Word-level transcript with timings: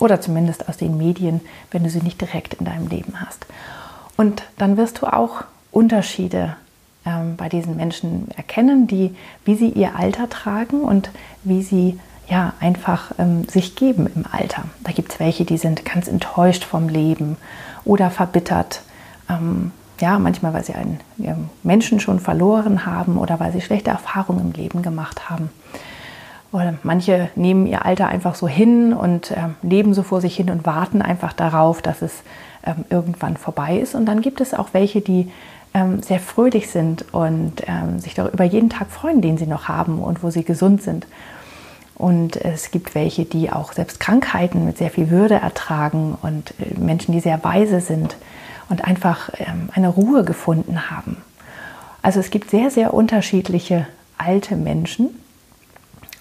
oder 0.00 0.20
zumindest 0.20 0.68
aus 0.68 0.76
den 0.76 0.98
Medien, 0.98 1.40
wenn 1.70 1.84
du 1.84 1.90
sie 1.90 2.02
nicht 2.02 2.20
direkt 2.20 2.54
in 2.54 2.66
deinem 2.66 2.88
Leben 2.88 3.20
hast. 3.20 3.46
Und 4.16 4.42
dann 4.58 4.76
wirst 4.76 5.00
du 5.02 5.06
auch 5.06 5.44
Unterschiede 5.70 6.56
ähm, 7.06 7.36
bei 7.36 7.48
diesen 7.48 7.76
Menschen 7.76 8.28
erkennen, 8.36 8.86
die, 8.86 9.14
wie 9.44 9.54
sie 9.54 9.68
ihr 9.68 9.96
Alter 9.96 10.28
tragen 10.28 10.82
und 10.82 11.10
wie 11.44 11.62
sie 11.62 11.98
ja 12.28 12.52
einfach 12.60 13.12
ähm, 13.18 13.44
sich 13.48 13.76
geben 13.76 14.08
im 14.14 14.24
Alter. 14.30 14.64
Da 14.84 14.92
gibt 14.92 15.12
es 15.12 15.20
welche, 15.20 15.44
die 15.44 15.58
sind 15.58 15.84
ganz 15.84 16.08
enttäuscht 16.08 16.64
vom 16.64 16.88
Leben 16.88 17.36
oder 17.84 18.10
verbittert. 18.10 18.82
Ähm, 19.28 19.72
ja, 20.00 20.18
manchmal, 20.18 20.54
weil 20.54 20.64
sie 20.64 20.74
einen 20.74 21.00
Menschen 21.62 22.00
schon 22.00 22.20
verloren 22.20 22.86
haben 22.86 23.18
oder 23.18 23.38
weil 23.38 23.52
sie 23.52 23.60
schlechte 23.60 23.90
Erfahrungen 23.90 24.40
im 24.40 24.52
Leben 24.52 24.82
gemacht 24.82 25.28
haben. 25.28 25.50
Oder 26.52 26.74
manche 26.82 27.30
nehmen 27.36 27.66
ihr 27.66 27.84
Alter 27.84 28.08
einfach 28.08 28.34
so 28.34 28.48
hin 28.48 28.92
und 28.92 29.30
äh, 29.30 29.36
leben 29.62 29.94
so 29.94 30.02
vor 30.02 30.20
sich 30.20 30.36
hin 30.36 30.50
und 30.50 30.66
warten 30.66 31.00
einfach 31.00 31.32
darauf, 31.32 31.80
dass 31.80 32.02
es 32.02 32.22
ähm, 32.64 32.84
irgendwann 32.90 33.36
vorbei 33.36 33.78
ist. 33.78 33.94
Und 33.94 34.06
dann 34.06 34.20
gibt 34.20 34.40
es 34.40 34.52
auch 34.52 34.70
welche, 34.72 35.00
die 35.00 35.30
ähm, 35.74 36.02
sehr 36.02 36.18
fröhlich 36.18 36.68
sind 36.68 37.04
und 37.12 37.62
ähm, 37.68 38.00
sich 38.00 38.14
darüber 38.14 38.44
jeden 38.44 38.68
Tag 38.68 38.90
freuen, 38.90 39.20
den 39.20 39.38
sie 39.38 39.46
noch 39.46 39.68
haben 39.68 40.00
und 40.00 40.24
wo 40.24 40.30
sie 40.30 40.42
gesund 40.42 40.82
sind. 40.82 41.06
Und 41.94 42.36
es 42.36 42.70
gibt 42.70 42.94
welche, 42.94 43.24
die 43.26 43.52
auch 43.52 43.72
selbst 43.72 44.00
Krankheiten 44.00 44.64
mit 44.64 44.78
sehr 44.78 44.90
viel 44.90 45.10
Würde 45.10 45.34
ertragen 45.34 46.18
und 46.20 46.54
äh, 46.58 46.78
Menschen, 46.80 47.12
die 47.12 47.20
sehr 47.20 47.44
weise 47.44 47.80
sind 47.80 48.16
und 48.68 48.84
einfach 48.84 49.30
ähm, 49.38 49.68
eine 49.72 49.88
Ruhe 49.88 50.24
gefunden 50.24 50.90
haben. 50.90 51.18
Also 52.02 52.18
es 52.18 52.30
gibt 52.30 52.50
sehr, 52.50 52.70
sehr 52.70 52.92
unterschiedliche 52.92 53.86
alte 54.18 54.56
Menschen 54.56 55.19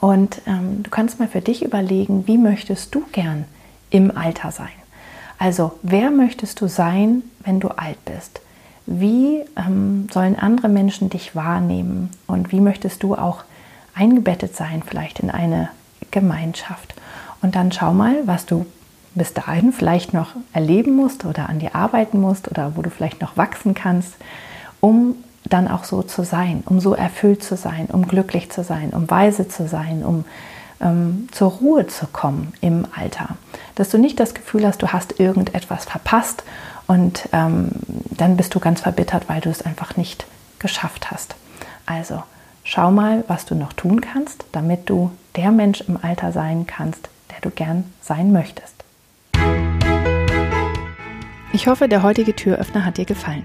und 0.00 0.42
ähm, 0.46 0.82
du 0.82 0.90
kannst 0.90 1.18
mal 1.18 1.28
für 1.28 1.40
dich 1.40 1.64
überlegen, 1.64 2.26
wie 2.26 2.38
möchtest 2.38 2.94
du 2.94 3.02
gern 3.12 3.44
im 3.90 4.16
Alter 4.16 4.50
sein? 4.50 4.68
Also, 5.38 5.72
wer 5.82 6.10
möchtest 6.10 6.60
du 6.60 6.68
sein, 6.68 7.22
wenn 7.44 7.60
du 7.60 7.68
alt 7.68 8.02
bist? 8.04 8.40
Wie 8.86 9.42
ähm, 9.56 10.08
sollen 10.12 10.38
andere 10.38 10.68
Menschen 10.68 11.10
dich 11.10 11.34
wahrnehmen? 11.34 12.10
Und 12.26 12.52
wie 12.52 12.60
möchtest 12.60 13.02
du 13.02 13.14
auch 13.14 13.44
eingebettet 13.94 14.54
sein, 14.54 14.82
vielleicht 14.84 15.20
in 15.20 15.30
eine 15.30 15.70
Gemeinschaft? 16.10 16.94
Und 17.42 17.56
dann 17.56 17.72
schau 17.72 17.92
mal, 17.92 18.16
was 18.26 18.46
du 18.46 18.66
bis 19.14 19.32
dahin 19.32 19.72
vielleicht 19.72 20.12
noch 20.12 20.30
erleben 20.52 20.96
musst 20.96 21.24
oder 21.24 21.48
an 21.48 21.60
dir 21.60 21.74
arbeiten 21.74 22.20
musst 22.20 22.50
oder 22.50 22.76
wo 22.76 22.82
du 22.82 22.90
vielleicht 22.90 23.20
noch 23.20 23.36
wachsen 23.36 23.74
kannst, 23.74 24.14
um 24.80 25.16
dann 25.44 25.68
auch 25.68 25.84
so 25.84 26.02
zu 26.02 26.24
sein, 26.24 26.62
um 26.66 26.80
so 26.80 26.94
erfüllt 26.94 27.42
zu 27.42 27.56
sein, 27.56 27.86
um 27.86 28.08
glücklich 28.08 28.50
zu 28.50 28.64
sein, 28.64 28.90
um 28.90 29.10
weise 29.10 29.48
zu 29.48 29.68
sein, 29.68 30.02
um 30.04 30.24
ähm, 30.80 31.28
zur 31.32 31.50
Ruhe 31.50 31.86
zu 31.86 32.06
kommen 32.06 32.52
im 32.60 32.86
Alter. 32.96 33.36
Dass 33.74 33.90
du 33.90 33.98
nicht 33.98 34.18
das 34.20 34.34
Gefühl 34.34 34.66
hast, 34.66 34.82
du 34.82 34.88
hast 34.88 35.20
irgendetwas 35.20 35.84
verpasst 35.84 36.44
und 36.86 37.28
ähm, 37.32 37.70
dann 38.10 38.36
bist 38.36 38.54
du 38.54 38.60
ganz 38.60 38.80
verbittert, 38.80 39.28
weil 39.28 39.40
du 39.40 39.50
es 39.50 39.62
einfach 39.62 39.96
nicht 39.96 40.26
geschafft 40.58 41.10
hast. 41.10 41.34
Also 41.86 42.22
schau 42.62 42.90
mal, 42.90 43.24
was 43.28 43.44
du 43.44 43.54
noch 43.54 43.72
tun 43.72 44.00
kannst, 44.00 44.44
damit 44.52 44.88
du 44.88 45.10
der 45.36 45.50
Mensch 45.50 45.82
im 45.82 45.98
Alter 46.02 46.32
sein 46.32 46.66
kannst, 46.66 47.08
der 47.30 47.40
du 47.42 47.50
gern 47.50 47.84
sein 48.00 48.32
möchtest. 48.32 48.74
Ich 51.52 51.68
hoffe, 51.68 51.88
der 51.88 52.02
heutige 52.02 52.34
Türöffner 52.34 52.84
hat 52.84 52.96
dir 52.96 53.04
gefallen. 53.04 53.44